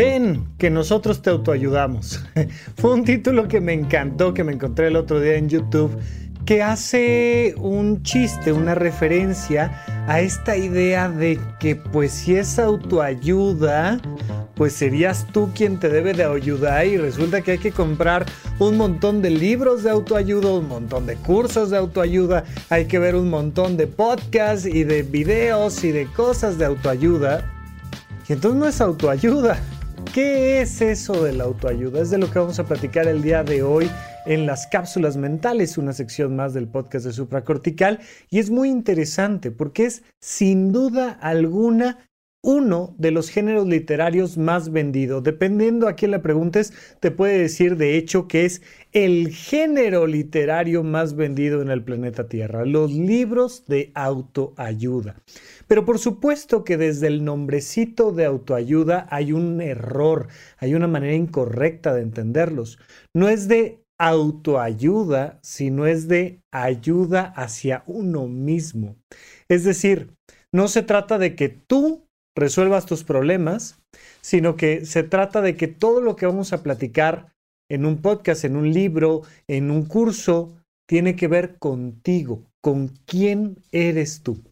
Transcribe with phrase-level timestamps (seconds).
[0.00, 2.24] Ven, que nosotros te autoayudamos.
[2.76, 5.94] Fue un título que me encantó, que me encontré el otro día en YouTube,
[6.46, 14.00] que hace un chiste, una referencia a esta idea de que pues si es autoayuda,
[14.54, 18.24] pues serías tú quien te debe de ayudar y resulta que hay que comprar
[18.58, 23.16] un montón de libros de autoayuda, un montón de cursos de autoayuda, hay que ver
[23.16, 27.52] un montón de podcasts y de videos y de cosas de autoayuda.
[28.26, 29.58] Y entonces no es autoayuda,
[30.14, 32.00] ¿Qué es eso de la autoayuda?
[32.00, 33.88] Es de lo que vamos a platicar el día de hoy
[34.26, 38.00] en las cápsulas mentales, una sección más del podcast de supracortical.
[38.28, 42.09] Y es muy interesante porque es sin duda alguna
[42.42, 45.22] uno de los géneros literarios más vendidos.
[45.22, 50.82] Dependiendo a quién le preguntes, te puede decir de hecho que es el género literario
[50.82, 55.16] más vendido en el planeta Tierra, los libros de autoayuda.
[55.66, 61.14] Pero por supuesto que desde el nombrecito de autoayuda hay un error, hay una manera
[61.14, 62.78] incorrecta de entenderlos.
[63.14, 68.96] No es de autoayuda, sino es de ayuda hacia uno mismo.
[69.48, 70.14] Es decir,
[70.52, 73.80] no se trata de que tú resuelvas tus problemas,
[74.20, 77.32] sino que se trata de que todo lo que vamos a platicar
[77.68, 80.56] en un podcast, en un libro, en un curso,
[80.88, 84.42] tiene que ver contigo, con quién eres tú.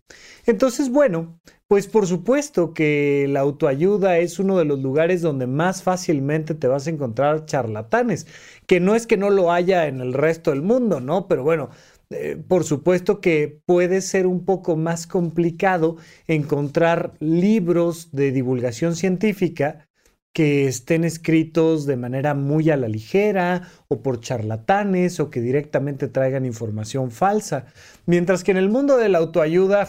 [0.46, 5.82] Entonces, bueno, pues por supuesto que la autoayuda es uno de los lugares donde más
[5.82, 8.26] fácilmente te vas a encontrar charlatanes,
[8.66, 11.28] que no es que no lo haya en el resto del mundo, ¿no?
[11.28, 11.70] Pero bueno,
[12.10, 19.88] eh, por supuesto que puede ser un poco más complicado encontrar libros de divulgación científica
[20.32, 26.08] que estén escritos de manera muy a la ligera o por charlatanes o que directamente
[26.08, 27.66] traigan información falsa.
[28.06, 29.88] Mientras que en el mundo de la autoayuda,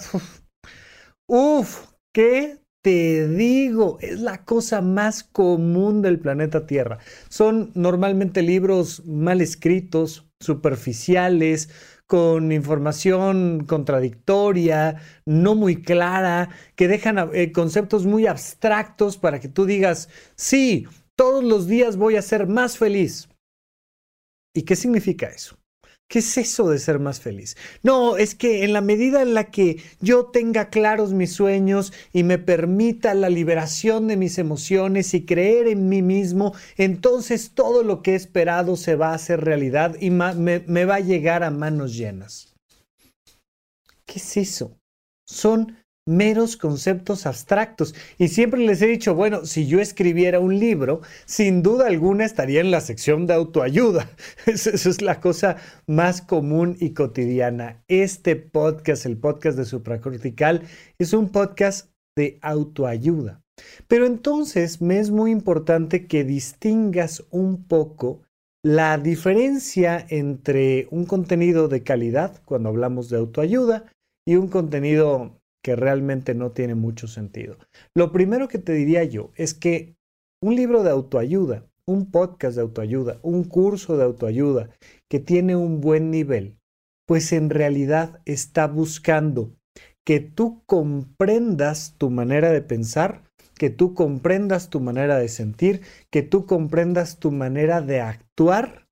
[1.27, 3.97] uff, ¿qué te digo?
[4.01, 6.97] Es la cosa más común del planeta Tierra.
[7.29, 11.69] Son normalmente libros mal escritos, superficiales,
[12.09, 19.67] con información contradictoria, no muy clara, que dejan eh, conceptos muy abstractos para que tú
[19.67, 23.29] digas, sí, todos los días voy a ser más feliz.
[24.55, 25.58] ¿Y qué significa eso?
[26.09, 27.55] ¿Qué es eso de ser más feliz?
[27.83, 32.23] No, es que en la medida en la que yo tenga claros mis sueños y
[32.23, 38.01] me permita la liberación de mis emociones y creer en mí mismo, entonces todo lo
[38.01, 40.33] que he esperado se va a hacer realidad y me,
[40.65, 42.55] me va a llegar a manos llenas.
[44.07, 44.79] ¿Qué es eso?
[45.27, 45.77] Son
[46.09, 47.93] meros conceptos abstractos.
[48.17, 52.61] Y siempre les he dicho, bueno, si yo escribiera un libro, sin duda alguna estaría
[52.61, 54.09] en la sección de autoayuda.
[54.45, 57.83] Esa es la cosa más común y cotidiana.
[57.87, 60.63] Este podcast, el podcast de Supracortical,
[60.97, 63.41] es un podcast de autoayuda.
[63.87, 68.23] Pero entonces me es muy importante que distingas un poco
[68.63, 73.85] la diferencia entre un contenido de calidad, cuando hablamos de autoayuda,
[74.25, 77.57] y un contenido que realmente no tiene mucho sentido.
[77.95, 79.95] Lo primero que te diría yo es que
[80.41, 84.69] un libro de autoayuda, un podcast de autoayuda, un curso de autoayuda
[85.09, 86.57] que tiene un buen nivel,
[87.07, 89.55] pues en realidad está buscando
[90.05, 93.23] que tú comprendas tu manera de pensar,
[93.55, 98.87] que tú comprendas tu manera de sentir, que tú comprendas tu manera de actuar,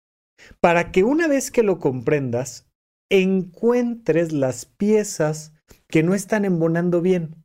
[0.60, 2.68] para que una vez que lo comprendas,
[3.10, 5.54] encuentres las piezas
[5.90, 7.36] que no están embonando bien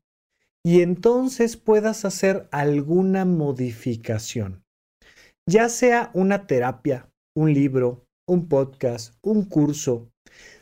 [0.64, 4.64] y entonces puedas hacer alguna modificación,
[5.46, 10.10] ya sea una terapia, un libro, un podcast, un curso.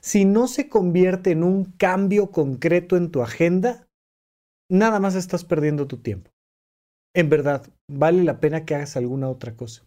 [0.00, 3.88] Si no se convierte en un cambio concreto en tu agenda,
[4.70, 6.30] nada más estás perdiendo tu tiempo.
[7.14, 9.84] En verdad, vale la pena que hagas alguna otra cosa.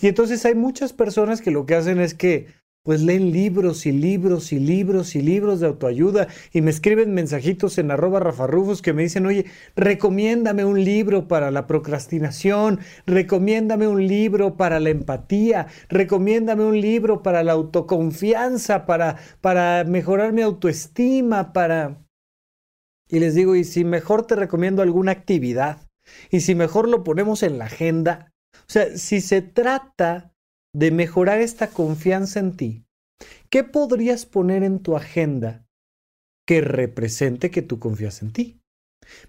[0.00, 2.46] Y entonces hay muchas personas que lo que hacen es que
[2.88, 7.76] pues leen libros y libros y libros y libros de autoayuda y me escriben mensajitos
[7.76, 9.44] en arroba rafarrufos que me dicen, oye,
[9.76, 17.22] recomiéndame un libro para la procrastinación, recomiéndame un libro para la empatía, recomiéndame un libro
[17.22, 22.06] para la autoconfianza, para, para mejorar mi autoestima, para...
[23.10, 25.86] Y les digo, y si mejor te recomiendo alguna actividad,
[26.30, 30.32] y si mejor lo ponemos en la agenda, o sea, si se trata
[30.74, 32.84] de mejorar esta confianza en ti,
[33.50, 35.66] ¿qué podrías poner en tu agenda
[36.46, 38.60] que represente que tú confías en ti?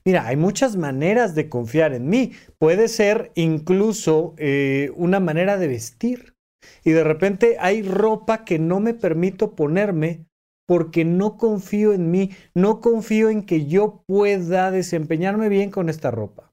[0.04, 2.34] Mira, hay muchas maneras de confiar en mí.
[2.58, 6.36] Puede ser incluso eh, una manera de vestir.
[6.84, 10.26] Y de repente hay ropa que no me permito ponerme
[10.68, 16.12] porque no confío en mí, no confío en que yo pueda desempeñarme bien con esta
[16.12, 16.52] ropa.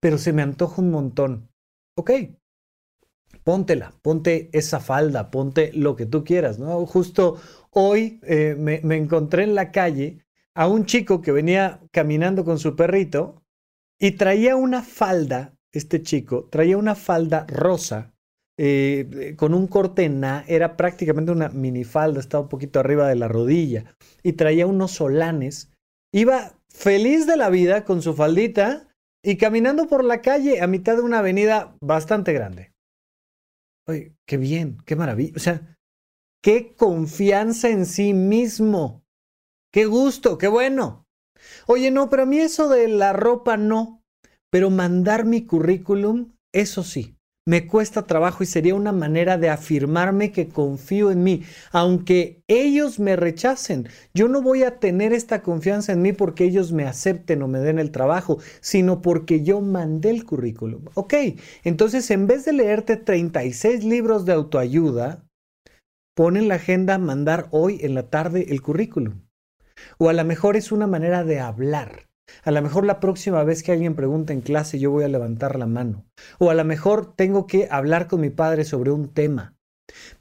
[0.00, 1.52] Pero se me antoja un montón
[1.94, 2.10] Ok,
[3.44, 6.84] póntela, ponte esa falda, ponte lo que tú quieras, ¿no?
[6.86, 7.38] Justo
[7.70, 10.18] hoy eh, me, encontré en la calle
[10.54, 13.42] a un chico que venía caminando con su perrito
[13.98, 18.12] y traía una falda, este chico, traía una falda rosa
[18.58, 23.16] eh, con un corte en A, era prácticamente una minifalda, estaba un poquito arriba de
[23.16, 25.72] la rodilla y traía unos solanes.
[26.12, 28.88] Iba feliz de la vida con su faldita
[29.24, 32.71] y caminando por la calle a mitad de una avenida bastante grande.
[33.86, 35.32] Oye, qué bien, qué maravilla.
[35.36, 35.76] O sea,
[36.42, 39.04] qué confianza en sí mismo.
[39.72, 41.06] Qué gusto, qué bueno.
[41.66, 44.04] Oye, no, pero a mí eso de la ropa no.
[44.50, 50.30] Pero mandar mi currículum, eso sí me cuesta trabajo y sería una manera de afirmarme
[50.30, 51.42] que confío en mí.
[51.72, 56.72] Aunque ellos me rechacen, yo no voy a tener esta confianza en mí porque ellos
[56.72, 60.84] me acepten o me den el trabajo, sino porque yo mandé el currículum.
[60.94, 61.14] Ok,
[61.64, 65.24] entonces en vez de leerte 36 libros de autoayuda,
[66.14, 69.22] pon en la agenda mandar hoy en la tarde el currículum.
[69.98, 72.11] O a lo mejor es una manera de hablar.
[72.44, 75.58] A lo mejor la próxima vez que alguien pregunte en clase yo voy a levantar
[75.58, 76.04] la mano.
[76.38, 79.56] O a lo mejor tengo que hablar con mi padre sobre un tema.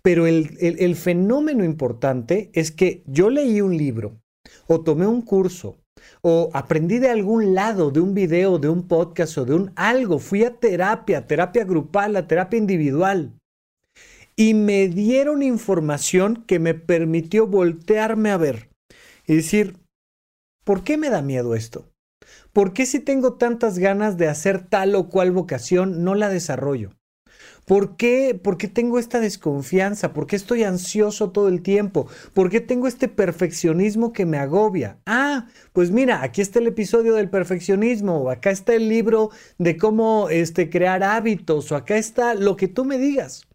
[0.02, 4.20] Pero el, el, fenómeno importante es que yo leí un libro
[4.68, 5.78] o tomé un curso
[6.22, 10.20] o aprendí de algún lado, de un video, de un podcast o de un algo,
[10.20, 13.34] fui a terapia, terapia grupal, a terapia individual.
[14.36, 18.70] Y me dieron información que me permitió voltearme a ver
[19.28, 19.78] y decir,
[20.64, 21.91] ¿por qué me da miedo esto?
[22.54, 26.92] ¿Por qué si tengo tantas ganas de hacer tal o cual vocación no la desarrollo?
[27.66, 30.14] ¿Por qué, ¿Por qué tengo esta desconfianza?
[30.14, 32.08] ¿Por qué estoy ansioso todo el tiempo?
[32.34, 34.98] ¿Por qué tengo este perfeccionismo que me agobia?
[35.06, 39.78] Ah, pues mira, aquí está el episodio del perfeccionismo, o acá está el libro de
[39.78, 43.48] cómo este, crear hábitos, o acá está lo que tú me digas.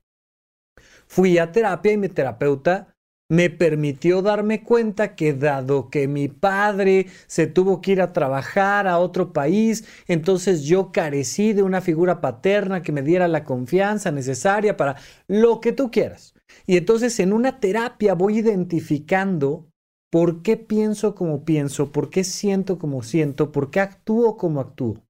[1.09, 2.96] Fui a terapia y mi terapeuta
[3.29, 8.87] me permitió darme cuenta que dado que mi padre se tuvo que ir a trabajar
[8.87, 14.11] a otro país, entonces yo carecí de una figura paterna que me diera la confianza
[14.11, 14.97] necesaria para
[15.27, 16.35] lo que tú quieras.
[16.67, 19.69] Y entonces en una terapia voy identificando
[20.11, 25.03] por qué pienso como pienso, por qué siento como siento, por qué actúo como actúo.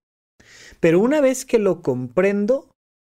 [0.80, 2.68] Pero una vez que lo comprendo,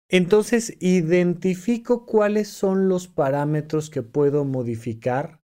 [0.09, 5.41] entonces, identifico cuáles son los parámetros que puedo modificar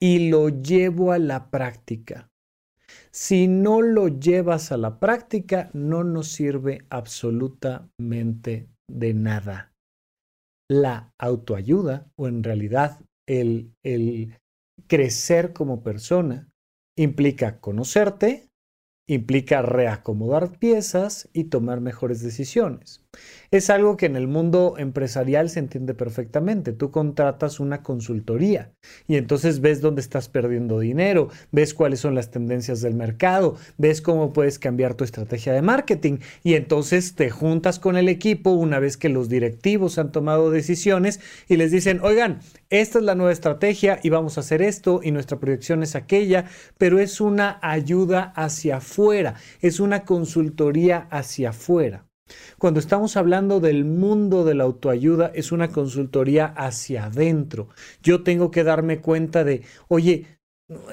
[0.00, 2.30] y lo llevo a la práctica.
[3.10, 9.74] Si no lo llevas a la práctica, no nos sirve absolutamente de nada.
[10.68, 14.38] La autoayuda, o en realidad el, el
[14.86, 16.48] crecer como persona,
[16.96, 18.49] implica conocerte,
[19.14, 23.02] implica reacomodar piezas y tomar mejores decisiones.
[23.50, 26.72] Es algo que en el mundo empresarial se entiende perfectamente.
[26.72, 28.70] Tú contratas una consultoría
[29.08, 34.00] y entonces ves dónde estás perdiendo dinero, ves cuáles son las tendencias del mercado, ves
[34.00, 38.78] cómo puedes cambiar tu estrategia de marketing y entonces te juntas con el equipo una
[38.78, 41.18] vez que los directivos han tomado decisiones
[41.48, 45.10] y les dicen, oigan, esta es la nueva estrategia y vamos a hacer esto y
[45.10, 46.44] nuestra proyección es aquella,
[46.78, 48.99] pero es una ayuda hacia afuera,
[49.60, 52.06] es una consultoría hacia afuera.
[52.58, 57.68] Cuando estamos hablando del mundo de la autoayuda, es una consultoría hacia adentro.
[58.02, 60.26] Yo tengo que darme cuenta de, oye,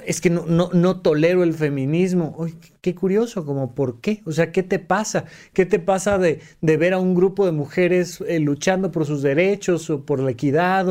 [0.04, 2.34] es que no, no, no tolero el feminismo.
[2.36, 4.22] Oye, qué curioso, como por qué.
[4.24, 5.26] O sea, ¿qué te pasa?
[5.52, 9.22] ¿Qué te pasa de, de ver a un grupo de mujeres eh, luchando por sus
[9.22, 10.88] derechos o por la equidad?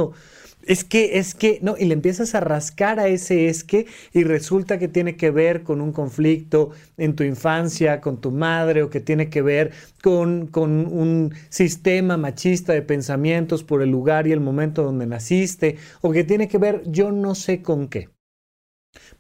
[0.68, 4.24] Es que, es que, no, y le empiezas a rascar a ese es que y
[4.24, 8.90] resulta que tiene que ver con un conflicto en tu infancia, con tu madre, o
[8.90, 9.72] que tiene que ver
[10.04, 15.78] con, con un sistema machista de pensamientos por el lugar y el momento donde naciste,
[16.02, 18.10] o que tiene que ver yo no sé con qué.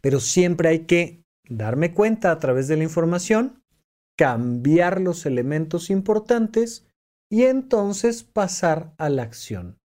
[0.01, 3.63] Pero siempre hay que darme cuenta a través de la información,
[4.17, 6.85] cambiar los elementos importantes
[7.29, 9.77] y entonces pasar a la acción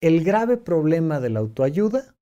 [0.00, 2.16] el grave problema de la autoayuda,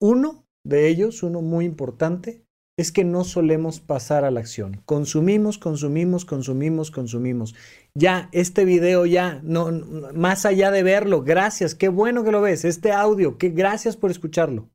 [0.00, 2.44] uno de ellos, uno muy importante,
[2.76, 4.82] es que no solemos pasar a la acción.
[4.84, 7.54] Consumimos, consumimos, consumimos, consumimos.
[7.96, 9.70] Ya, este video ya, no,
[10.14, 14.10] más allá de verlo, gracias, qué bueno que lo ves, este audio, que gracias por
[14.10, 14.70] escucharlo.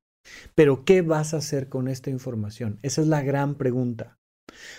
[0.55, 2.79] Pero, ¿qué vas a hacer con esta información?
[2.83, 4.17] Esa es la gran pregunta.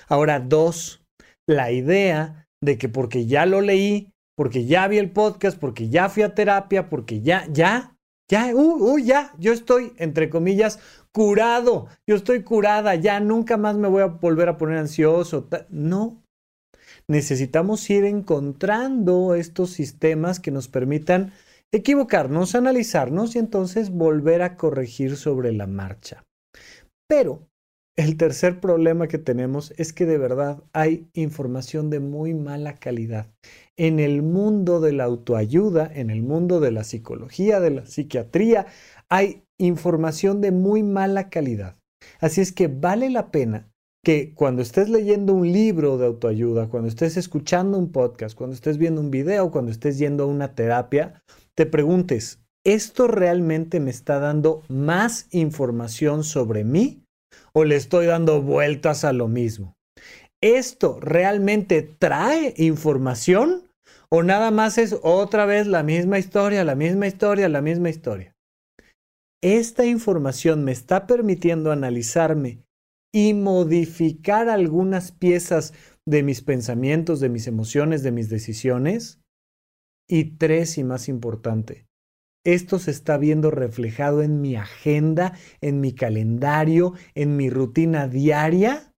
[0.08, 1.02] Ahora, dos,
[1.48, 4.09] la idea de que porque ya lo leí,
[4.40, 8.80] porque ya vi el podcast, porque ya fui a terapia, porque ya, ya, ya, uy,
[8.80, 10.78] uy, ya, yo estoy, entre comillas,
[11.12, 15.46] curado, yo estoy curada, ya nunca más me voy a volver a poner ansioso.
[15.68, 16.22] No,
[17.06, 21.34] necesitamos ir encontrando estos sistemas que nos permitan
[21.70, 26.24] equivocarnos, analizarnos y entonces volver a corregir sobre la marcha.
[27.06, 27.49] Pero
[28.00, 33.26] el tercer problema que tenemos es que de verdad hay información de muy mala calidad.
[33.76, 38.66] En el mundo de la autoayuda, en el mundo de la psicología, de la psiquiatría,
[39.10, 41.76] hay información de muy mala calidad.
[42.20, 43.70] Así es que vale la pena
[44.02, 48.78] que cuando estés leyendo un libro de autoayuda, cuando estés escuchando un podcast, cuando estés
[48.78, 51.22] viendo un video, cuando estés yendo a una terapia,
[51.54, 56.99] te preguntes, ¿esto realmente me está dando más información sobre mí
[57.52, 59.76] o le estoy dando vueltas a lo mismo?
[60.42, 63.68] ¿Esto realmente trae información
[64.08, 68.34] o nada más es otra vez la misma historia, la misma historia, la misma historia?
[69.42, 72.62] Esta información me está permitiendo analizarme
[73.12, 75.72] y modificar algunas piezas
[76.06, 79.20] de mis pensamientos, de mis emociones, de mis decisiones.
[80.08, 81.86] Y tres, y más importante,
[82.44, 88.92] esto se está viendo reflejado en mi agenda, en mi calendario, en mi rutina diaria,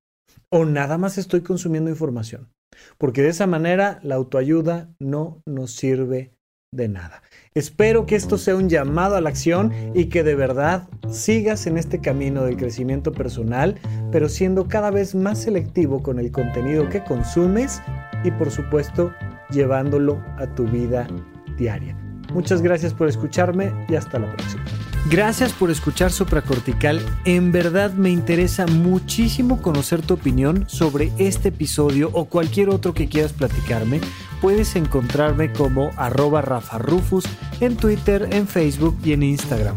[0.50, 2.52] o nada más estoy consumiendo información.
[2.98, 6.34] Porque de esa manera la autoayuda no nos sirve
[6.74, 7.22] de nada.
[7.54, 11.76] Espero que esto sea un llamado a la acción y que de verdad sigas en
[11.76, 13.78] este camino del crecimiento personal,
[14.10, 17.82] pero siendo cada vez más selectivo con el contenido que consumes
[18.24, 19.12] y por supuesto
[19.50, 21.06] llevándolo a tu vida
[21.58, 22.01] diaria.
[22.34, 24.64] Muchas gracias por escucharme y hasta la próxima.
[25.10, 27.00] Gracias por escuchar Supracortical.
[27.24, 33.08] En verdad me interesa muchísimo conocer tu opinión sobre este episodio o cualquier otro que
[33.08, 34.00] quieras platicarme.
[34.40, 37.24] Puedes encontrarme como arroba Rafa Rufus
[37.60, 39.76] en Twitter, en Facebook y en Instagram.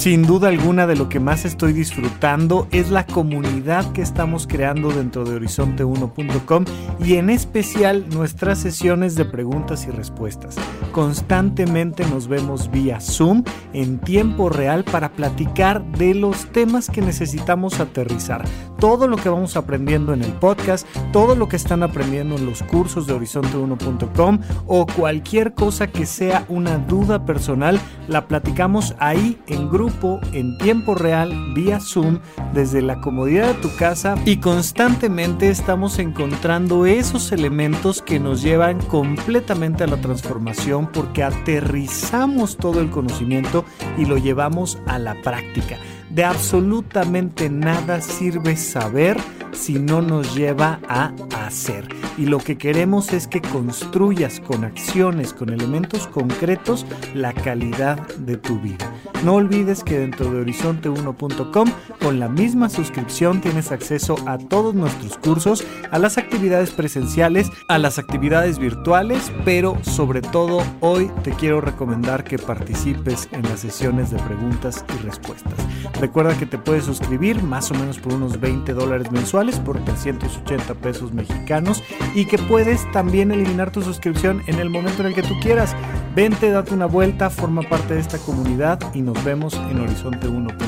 [0.00, 4.88] Sin duda alguna de lo que más estoy disfrutando es la comunidad que estamos creando
[4.88, 6.64] dentro de horizonte1.com
[7.04, 10.56] y en especial nuestras sesiones de preguntas y respuestas.
[10.92, 17.78] Constantemente nos vemos vía Zoom en tiempo real para platicar de los temas que necesitamos
[17.78, 18.46] aterrizar.
[18.78, 22.62] Todo lo que vamos aprendiendo en el podcast, todo lo que están aprendiendo en los
[22.62, 27.78] cursos de horizonte1.com o cualquier cosa que sea una duda personal,
[28.08, 29.89] la platicamos ahí en grupo
[30.32, 32.18] en tiempo real vía Zoom
[32.54, 38.80] desde la comodidad de tu casa y constantemente estamos encontrando esos elementos que nos llevan
[38.82, 43.64] completamente a la transformación porque aterrizamos todo el conocimiento
[43.98, 45.76] y lo llevamos a la práctica.
[46.10, 49.16] De absolutamente nada sirve saber
[49.52, 51.12] si no nos lleva a
[51.46, 51.88] hacer.
[52.18, 58.36] Y lo que queremos es que construyas con acciones, con elementos concretos, la calidad de
[58.36, 58.92] tu vida.
[59.24, 61.68] No olvides que dentro de horizonte1.com,
[62.02, 67.78] con la misma suscripción, tienes acceso a todos nuestros cursos, a las actividades presenciales, a
[67.78, 74.10] las actividades virtuales, pero sobre todo hoy te quiero recomendar que participes en las sesiones
[74.10, 75.54] de preguntas y respuestas.
[76.00, 79.10] Recuerda que te puedes suscribir más o menos por unos 20 dólares
[79.44, 81.82] mensuales por 380 pesos mexicanos
[82.14, 85.74] y que puedes también eliminar tu suscripción en el momento en el que tú quieras.
[86.14, 90.58] Vente, date una vuelta, forma parte de esta comunidad y nos vemos en horizonte1.com.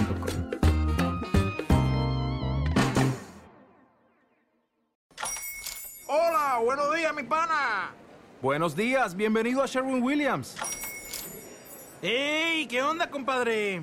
[6.06, 7.90] Hola, buenos días, mi pana.
[8.40, 10.56] Buenos días, bienvenido a Sherwin Williams.
[12.00, 12.66] ¡Ey!
[12.66, 13.82] ¿Qué onda, compadre?